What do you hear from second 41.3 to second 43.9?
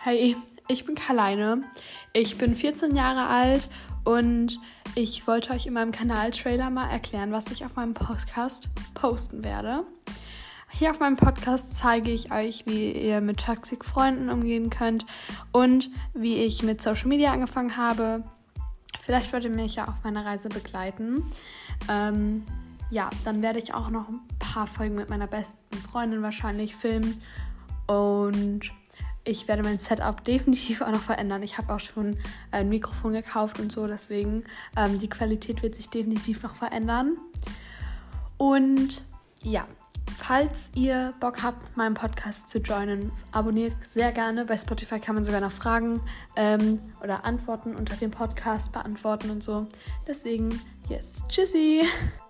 habt, meinen Podcast zu joinen, abonniert